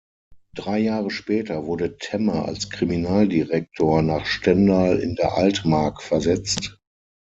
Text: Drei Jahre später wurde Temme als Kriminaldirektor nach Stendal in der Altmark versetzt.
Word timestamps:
Drei 0.55 0.79
Jahre 0.79 1.11
später 1.11 1.67
wurde 1.67 1.95
Temme 1.99 2.43
als 2.45 2.71
Kriminaldirektor 2.71 4.01
nach 4.01 4.25
Stendal 4.25 4.97
in 4.97 5.13
der 5.13 5.35
Altmark 5.37 6.01
versetzt. 6.01 6.79